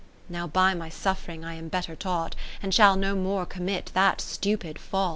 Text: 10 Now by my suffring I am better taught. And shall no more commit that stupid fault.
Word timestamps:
10 0.29 0.33
Now 0.33 0.47
by 0.47 0.73
my 0.73 0.89
suffring 0.89 1.45
I 1.45 1.53
am 1.53 1.67
better 1.67 1.95
taught. 1.95 2.33
And 2.63 2.73
shall 2.73 2.95
no 2.95 3.13
more 3.15 3.45
commit 3.45 3.91
that 3.93 4.19
stupid 4.19 4.79
fault. 4.79 5.09